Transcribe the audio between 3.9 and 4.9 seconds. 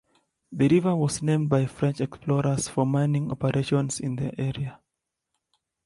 in the area.